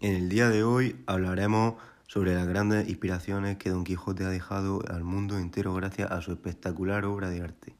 Hoy 0.00 1.02
hablaremos 1.06 1.74
sobre 2.06 2.34
las 2.34 2.46
grandes 2.46 2.86
inspiraciones 2.88 3.56
que 3.56 3.70
Don 3.70 3.82
Quijote 3.82 4.24
ha 4.24 4.28
dejado 4.28 4.82
al 4.88 5.04
mundo 5.04 5.38
entero 5.38 5.72
gracias 5.72 6.10
a 6.10 6.20
su 6.20 6.32
espectacular 6.32 7.06
obra 7.06 7.30
de 7.30 7.40
arte. 7.40 7.74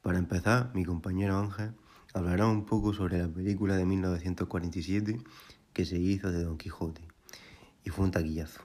Para 0.00 0.18
empezar, 0.18 0.70
mi 0.74 0.84
compañero 0.84 1.38
Ángel 1.38 1.72
hablará 2.14 2.46
un 2.46 2.64
poco 2.66 2.94
sobre 2.94 3.18
la 3.18 3.28
película 3.28 3.76
de 3.76 3.84
1947 3.84 5.18
que 5.72 5.84
se 5.84 5.98
hizo 5.98 6.30
de 6.30 6.44
Don 6.44 6.56
Quijote 6.56 7.02
y 7.84 7.90
fue 7.90 8.04
un 8.04 8.12
taquillazo. 8.12 8.60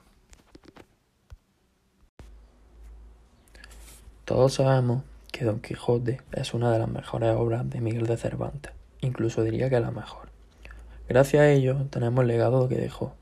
Todos 4.24 4.54
sabemos 4.54 5.02
que 5.32 5.44
Don 5.44 5.60
Quijote 5.60 6.20
es 6.32 6.54
una 6.54 6.70
de 6.70 6.78
las 6.78 6.88
mejores 6.88 7.34
obras 7.34 7.68
de 7.68 7.80
Miguel 7.80 8.06
de 8.06 8.16
Cervantes, 8.16 8.72
incluso 9.00 9.42
diría 9.42 9.68
que 9.68 9.80
la 9.80 9.90
mejor. 9.90 10.27
Gracias 11.08 11.40
a 11.40 11.48
ello 11.48 11.86
tenemos 11.88 12.20
el 12.20 12.28
legado 12.28 12.68
que 12.68 12.76
dejó. 12.76 13.14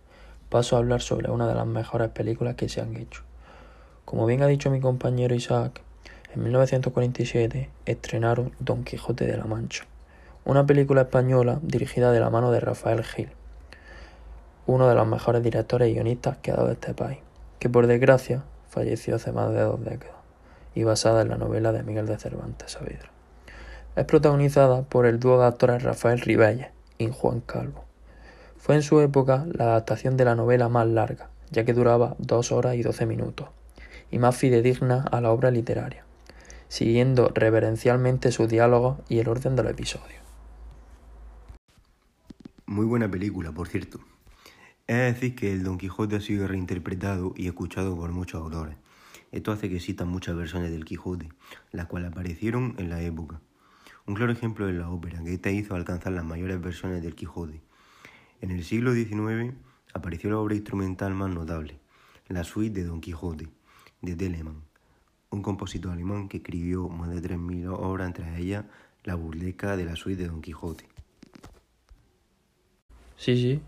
Paso 0.49 0.75
a 0.75 0.81
hablar 0.81 1.03
sobre 1.03 1.31
una 1.31 1.47
de 1.47 1.55
las 1.55 1.69
mejores 1.69 2.11
películas 2.11 2.57
que 2.57 2.69
se 2.69 2.81
han 2.81 2.97
hecho. 2.97 3.23
Como 4.05 4.27
bien 4.27 4.43
ha 4.43 4.49
dicho 4.49 4.73
mi 4.73 4.81
compañero 4.81 5.37
Isaac, 5.37 5.83
en 6.35 6.43
1947 6.43 7.71
estrenaron 7.85 8.51
Don 8.59 8.83
Quijote 8.83 9.25
de 9.27 9.37
la 9.37 9.45
Mancha, 9.45 9.85
una 10.45 10.67
película 10.67 11.03
española 11.03 11.61
dirigida 11.63 12.11
de 12.11 12.19
la 12.19 12.29
mano 12.29 12.51
de 12.51 12.59
Rafael 12.59 13.05
Gil, 13.05 13.29
uno 14.67 14.89
de 14.89 14.97
los 14.97 15.07
mejores 15.07 15.45
directores 15.45 15.89
y 15.89 15.95
guionistas 15.95 16.39
que 16.39 16.51
ha 16.51 16.57
dado 16.57 16.73
este 16.73 16.93
país, 16.93 17.21
que 17.61 17.71
por 17.71 17.87
desgracia 17.87 18.43
falleció 18.69 19.15
hace 19.15 19.31
más 19.31 19.53
de 19.53 19.61
dos 19.61 19.85
décadas 19.85 20.17
y 20.75 20.83
basada 20.83 21.23
en 21.23 21.29
la 21.29 21.37
novela 21.37 21.71
de 21.71 21.85
Miguel 21.85 22.07
de 22.07 22.19
Cervantes 22.19 22.73
Saavedra. 22.73 23.11
Es 23.95 24.05
protagonizada 24.07 24.83
por 24.83 25.07
el 25.07 25.21
dúo 25.21 25.39
de 25.39 25.47
actores 25.47 25.85
Rafael 25.85 26.21
Ribelles 26.21 26.76
y 26.99 27.09
Juan 27.09 27.41
Calvo. 27.41 27.85
Fue 28.57 28.75
en 28.75 28.83
su 28.83 29.01
época 29.01 29.47
la 29.53 29.65
adaptación 29.65 30.17
de 30.17 30.25
la 30.25 30.35
novela 30.35 30.69
más 30.69 30.87
larga, 30.87 31.31
ya 31.51 31.65
que 31.65 31.73
duraba 31.73 32.17
dos 32.19 32.53
horas 32.53 32.75
y 32.77 32.83
doce 32.83 33.07
minutos, 33.07 33.49
y 34.11 34.19
más 34.19 34.37
fidedigna 34.37 35.05
a 35.11 35.21
la 35.21 35.31
obra 35.31 35.51
literaria, 35.51 36.05
siguiendo 36.69 37.31
reverencialmente 37.35 38.33
sus 38.33 38.49
diálogos 38.49 38.99
y 39.09 39.19
el 39.19 39.29
orden 39.29 39.57
de 39.57 39.63
los 39.63 39.73
episodios. 39.73 40.21
Muy 42.67 42.85
buena 42.85 43.09
película, 43.09 43.53
por 43.53 43.69
cierto. 43.69 44.01
Es 44.89 45.15
decir, 45.15 45.37
que 45.37 45.53
el 45.53 45.63
Don 45.63 45.79
Quijote 45.79 46.17
ha 46.17 46.21
sido 46.21 46.47
reinterpretado 46.47 47.33
y 47.37 47.47
escuchado 47.47 47.97
por 47.97 48.11
muchos 48.11 48.43
autores. 48.43 48.77
Esto 49.33 49.53
hace 49.53 49.69
que 49.69 49.77
existan 49.77 50.09
muchas 50.09 50.37
versiones 50.37 50.71
del 50.71 50.85
Quijote, 50.85 51.29
las 51.73 51.87
cuales 51.87 52.11
aparecieron 52.11 52.75
en 52.79 52.91
la 52.91 53.01
época. 53.03 53.41
Un 54.07 54.15
claro 54.15 54.31
ejemplo 54.31 54.69
es 54.69 54.75
la 54.77 54.89
ópera, 54.89 55.21
que 55.25 55.35
ésta 55.35 55.51
hizo 55.51 55.75
alcanzar 55.75 56.13
las 56.13 56.25
mayores 56.25 56.61
versiones 56.61 57.03
del 57.03 57.17
Quijote. 57.17 57.61
En 58.41 58.53
el 58.53 58.63
siglo 58.63 58.93
XIX 58.95 59.55
apareció 59.95 60.31
la 60.31 60.39
obra 60.39 60.55
instrumental 60.55 61.13
más 61.13 61.31
notable, 61.31 61.77
la 62.29 62.45
suite 62.45 62.81
de 62.81 62.87
Don 62.87 63.01
Quijote, 63.01 63.49
de 64.03 64.15
Telemann, 64.15 64.63
un 65.31 65.43
compositor 65.43 65.91
alemán 65.91 66.29
que 66.29 66.37
escribió 66.37 66.89
más 66.89 67.11
de 67.11 67.21
3.000 67.21 67.67
obras, 67.77 68.07
entre 68.07 68.39
ellas 68.39 68.65
la 69.03 69.17
burlesca 69.17 69.77
de 69.77 69.85
la 69.85 69.97
suite 69.97 70.23
de 70.23 70.29
Don 70.29 70.41
Quijote. 70.41 70.87
Sí, 73.17 73.37
sí, 73.37 73.61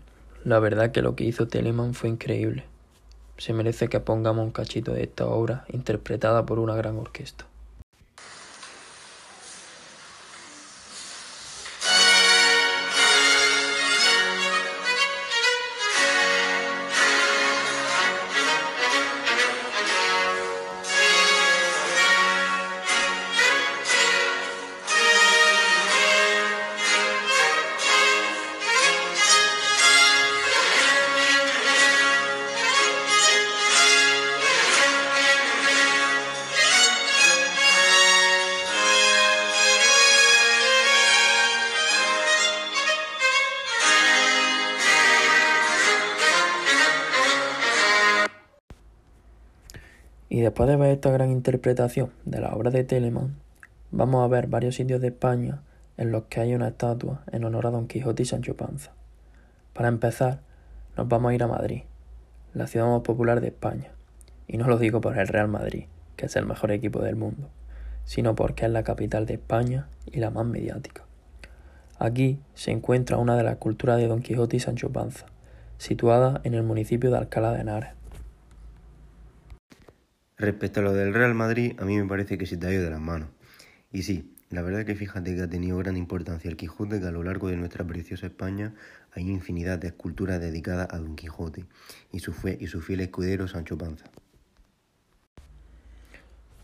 la 0.45 0.59
verdad 0.59 0.93
que 0.93 1.01
lo 1.01 1.15
que 1.15 1.25
hizo 1.25 1.49
Telemann 1.49 1.93
fue 1.93 2.09
increíble. 2.09 2.63
Se 3.37 3.51
merece 3.51 3.89
que 3.89 3.99
pongamos 3.99 4.45
un 4.45 4.51
cachito 4.51 4.93
de 4.93 5.03
esta 5.03 5.25
obra 5.25 5.65
interpretada 5.67 6.45
por 6.45 6.59
una 6.59 6.75
gran 6.75 6.97
orquesta. 6.97 7.48
Y 50.29 50.41
después 50.41 50.69
de 50.69 50.75
ver 50.75 50.91
esta 50.91 51.09
gran 51.09 51.31
interpretación 51.31 52.11
de 52.25 52.39
la 52.39 52.53
obra 52.53 52.69
de 52.69 52.83
Telemann, 52.83 53.35
vamos 53.89 54.23
a 54.23 54.27
ver 54.27 54.47
varios 54.47 54.75
sitios 54.75 55.01
de 55.01 55.07
España 55.07 55.61
en 55.97 56.11
los 56.11 56.23
que 56.25 56.39
hay 56.39 56.53
una 56.53 56.67
estatua 56.67 57.23
en 57.31 57.43
honor 57.43 57.65
a 57.65 57.71
Don 57.71 57.87
Quijote 57.87 58.23
y 58.23 58.25
Sancho 58.25 58.55
Panza. 58.55 58.91
Para 59.73 59.87
empezar, 59.87 60.39
nos 60.95 61.07
vamos 61.07 61.31
a 61.31 61.33
ir 61.33 61.41
a 61.41 61.47
Madrid, 61.47 61.81
la 62.53 62.67
ciudad 62.67 62.87
más 62.87 63.01
popular 63.01 63.41
de 63.41 63.47
España. 63.47 63.91
Y 64.47 64.57
no 64.57 64.67
lo 64.67 64.77
digo 64.77 65.01
por 65.01 65.17
el 65.17 65.27
Real 65.27 65.47
Madrid, 65.47 65.85
que 66.15 66.27
es 66.27 66.35
el 66.35 66.45
mejor 66.45 66.71
equipo 66.71 66.99
del 66.99 67.15
mundo, 67.15 67.49
sino 68.05 68.35
porque 68.35 68.65
es 68.65 68.71
la 68.71 68.83
capital 68.83 69.25
de 69.25 69.33
España 69.33 69.87
y 70.11 70.19
la 70.19 70.29
más 70.29 70.45
mediática. 70.45 71.03
Aquí 71.97 72.39
se 72.53 72.71
encuentra 72.71 73.17
una 73.17 73.35
de 73.35 73.43
las 73.43 73.57
culturas 73.57 73.97
de 73.97 74.07
Don 74.07 74.21
Quijote 74.21 74.57
y 74.57 74.59
Sancho 74.59 74.91
Panza, 74.91 75.25
situada 75.77 76.39
en 76.43 76.53
el 76.53 76.63
municipio 76.63 77.11
de 77.11 77.17
Alcalá 77.17 77.51
de 77.51 77.61
Henares. 77.61 77.98
Respecto 80.39 80.79
a 80.79 80.83
lo 80.83 80.93
del 80.93 81.13
Real 81.13 81.35
Madrid, 81.35 81.73
a 81.79 81.85
mí 81.85 81.97
me 81.97 82.07
parece 82.07 82.37
que 82.37 82.45
se 82.45 82.55
te 82.55 82.65
ha 82.65 82.71
ido 82.71 82.81
de 82.81 82.89
las 82.89 83.01
manos. 83.01 83.27
Y 83.91 84.03
sí, 84.03 84.33
la 84.49 84.61
verdad 84.61 84.79
es 84.79 84.85
que 84.85 84.95
fíjate 84.95 85.35
que 85.35 85.41
ha 85.41 85.49
tenido 85.49 85.77
gran 85.77 85.97
importancia 85.97 86.49
el 86.49 86.55
Quijote, 86.55 87.01
que 87.01 87.07
a 87.07 87.11
lo 87.11 87.23
largo 87.23 87.49
de 87.49 87.57
nuestra 87.57 87.85
preciosa 87.85 88.27
España 88.27 88.73
hay 89.11 89.29
infinidad 89.29 89.79
de 89.79 89.87
esculturas 89.87 90.39
dedicadas 90.39 90.87
a 90.91 90.97
Don 90.97 91.17
Quijote 91.17 91.65
y 92.13 92.19
su, 92.19 92.33
y 92.57 92.67
su 92.67 92.79
fiel 92.79 93.01
escudero 93.01 93.49
Sancho 93.49 93.77
Panza. 93.77 94.05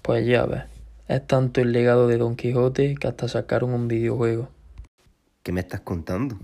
Pues 0.01 0.25
ya 0.25 0.45
ves, 0.45 0.63
es 1.09 1.27
tanto 1.27 1.59
el 1.59 1.73
legado 1.73 2.07
de 2.07 2.17
Don 2.17 2.37
Quijote 2.37 2.95
que 2.95 3.07
hasta 3.09 3.27
sacaron 3.27 3.73
un 3.73 3.89
videojuego. 3.89 4.49
¿Qué 5.43 5.51
me 5.51 5.59
estás 5.59 5.81
contando? 5.81 6.39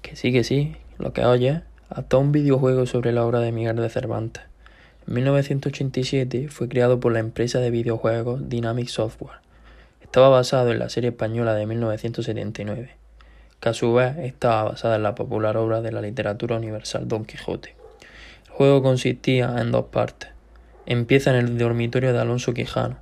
Que 0.00 0.14
sí, 0.14 0.32
que 0.32 0.44
sí, 0.44 0.76
lo 0.96 1.12
que 1.12 1.24
oyes, 1.24 1.62
hasta 1.88 2.18
un 2.18 2.30
videojuego 2.30 2.86
sobre 2.86 3.10
la 3.10 3.24
obra 3.24 3.40
de 3.40 3.50
Miguel 3.50 3.76
de 3.76 3.90
Cervantes. 3.90 4.47
En 5.08 5.14
1987 5.14 6.48
fue 6.50 6.68
creado 6.68 7.00
por 7.00 7.14
la 7.14 7.18
empresa 7.18 7.60
de 7.60 7.70
videojuegos 7.70 8.50
Dynamic 8.50 8.88
Software. 8.88 9.38
Estaba 10.02 10.28
basado 10.28 10.70
en 10.70 10.78
la 10.78 10.90
serie 10.90 11.08
española 11.08 11.54
de 11.54 11.64
1979, 11.64 12.90
que 13.58 13.68
a 13.70 13.72
su 13.72 13.94
vez 13.94 14.18
estaba 14.18 14.64
basada 14.64 14.96
en 14.96 15.02
la 15.02 15.14
popular 15.14 15.56
obra 15.56 15.80
de 15.80 15.92
la 15.92 16.02
literatura 16.02 16.56
universal 16.56 17.08
Don 17.08 17.24
Quijote. 17.24 17.74
El 18.48 18.52
juego 18.52 18.82
consistía 18.82 19.54
en 19.58 19.72
dos 19.72 19.86
partes. 19.86 20.28
Empieza 20.84 21.30
en 21.30 21.36
el 21.36 21.56
dormitorio 21.56 22.12
de 22.12 22.18
Alonso 22.18 22.52
Quijano 22.52 22.98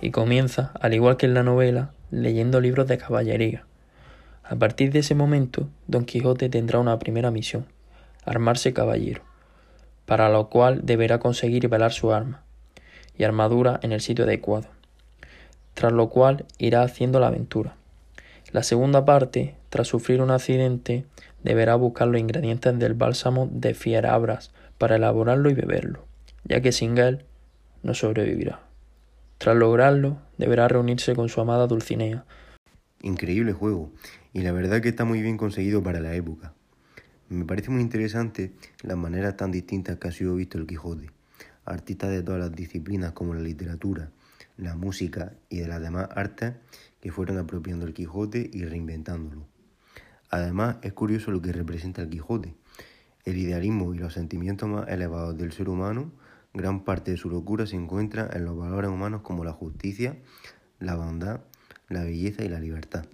y 0.00 0.10
comienza, 0.10 0.72
al 0.80 0.92
igual 0.92 1.16
que 1.16 1.26
en 1.26 1.34
la 1.34 1.44
novela, 1.44 1.92
leyendo 2.10 2.60
libros 2.60 2.88
de 2.88 2.98
caballería. 2.98 3.64
A 4.42 4.56
partir 4.56 4.90
de 4.90 4.98
ese 4.98 5.14
momento, 5.14 5.68
Don 5.86 6.04
Quijote 6.04 6.48
tendrá 6.48 6.80
una 6.80 6.98
primera 6.98 7.30
misión, 7.30 7.64
armarse 8.24 8.72
caballero 8.72 9.22
para 10.06 10.28
lo 10.28 10.48
cual 10.48 10.80
deberá 10.84 11.18
conseguir 11.18 11.68
velar 11.68 11.92
su 11.92 12.12
arma 12.12 12.42
y 13.16 13.24
armadura 13.24 13.78
en 13.82 13.92
el 13.92 14.00
sitio 14.00 14.24
adecuado, 14.24 14.68
tras 15.74 15.92
lo 15.92 16.08
cual 16.08 16.44
irá 16.58 16.82
haciendo 16.82 17.20
la 17.20 17.28
aventura. 17.28 17.76
La 18.52 18.62
segunda 18.62 19.04
parte, 19.04 19.54
tras 19.68 19.88
sufrir 19.88 20.20
un 20.20 20.30
accidente, 20.30 21.04
deberá 21.42 21.74
buscar 21.74 22.08
los 22.08 22.20
ingredientes 22.20 22.78
del 22.78 22.94
bálsamo 22.94 23.48
de 23.50 23.74
fierabras 23.74 24.52
para 24.78 24.96
elaborarlo 24.96 25.50
y 25.50 25.54
beberlo, 25.54 26.04
ya 26.44 26.60
que 26.60 26.72
sin 26.72 26.98
él 26.98 27.24
no 27.82 27.94
sobrevivirá. 27.94 28.60
Tras 29.38 29.56
lograrlo, 29.56 30.18
deberá 30.38 30.68
reunirse 30.68 31.14
con 31.14 31.28
su 31.28 31.40
amada 31.40 31.66
Dulcinea. 31.66 32.24
Increíble 33.02 33.52
juego, 33.52 33.90
y 34.32 34.40
la 34.40 34.52
verdad 34.52 34.80
que 34.80 34.88
está 34.88 35.04
muy 35.04 35.20
bien 35.20 35.36
conseguido 35.36 35.82
para 35.82 36.00
la 36.00 36.14
época. 36.14 36.54
Me 37.30 37.46
parece 37.46 37.70
muy 37.70 37.80
interesante 37.80 38.52
las 38.82 38.98
maneras 38.98 39.36
tan 39.38 39.50
distintas 39.50 39.96
que 39.96 40.08
ha 40.08 40.12
sido 40.12 40.34
visto 40.34 40.58
el 40.58 40.66
Quijote. 40.66 41.10
Artistas 41.64 42.10
de 42.10 42.22
todas 42.22 42.38
las 42.38 42.52
disciplinas 42.52 43.12
como 43.12 43.32
la 43.32 43.40
literatura, 43.40 44.10
la 44.58 44.76
música 44.76 45.32
y 45.48 45.60
de 45.60 45.68
las 45.68 45.80
demás 45.80 46.08
artes 46.14 46.52
que 47.00 47.10
fueron 47.10 47.38
apropiando 47.38 47.86
el 47.86 47.94
Quijote 47.94 48.50
y 48.52 48.64
reinventándolo. 48.64 49.46
Además, 50.28 50.76
es 50.82 50.92
curioso 50.92 51.30
lo 51.30 51.40
que 51.40 51.52
representa 51.52 52.02
el 52.02 52.10
Quijote. 52.10 52.54
El 53.24 53.38
idealismo 53.38 53.94
y 53.94 53.98
los 53.98 54.12
sentimientos 54.12 54.68
más 54.68 54.88
elevados 54.88 55.38
del 55.38 55.52
ser 55.52 55.70
humano, 55.70 56.12
gran 56.52 56.84
parte 56.84 57.12
de 57.12 57.16
su 57.16 57.30
locura 57.30 57.66
se 57.66 57.76
encuentra 57.76 58.28
en 58.34 58.44
los 58.44 58.54
valores 58.56 58.90
humanos 58.90 59.22
como 59.22 59.44
la 59.44 59.52
justicia, 59.52 60.18
la 60.78 60.94
bondad, 60.94 61.40
la 61.88 62.04
belleza 62.04 62.44
y 62.44 62.50
la 62.50 62.60
libertad. 62.60 63.06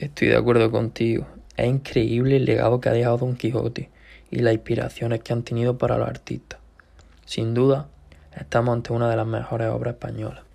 Estoy 0.00 0.28
de 0.28 0.36
acuerdo 0.36 0.70
contigo. 0.70 1.26
Es 1.58 1.68
increíble 1.68 2.36
el 2.36 2.46
legado 2.46 2.80
que 2.80 2.88
ha 2.88 2.92
dejado 2.92 3.18
Don 3.18 3.36
Quijote 3.36 3.90
y 4.30 4.38
las 4.38 4.54
inspiraciones 4.54 5.20
que 5.20 5.34
han 5.34 5.42
tenido 5.42 5.76
para 5.76 5.98
los 5.98 6.08
artistas. 6.08 6.58
Sin 7.26 7.52
duda, 7.52 7.86
estamos 8.34 8.72
ante 8.72 8.94
una 8.94 9.10
de 9.10 9.16
las 9.16 9.26
mejores 9.26 9.68
obras 9.68 9.92
españolas. 9.92 10.49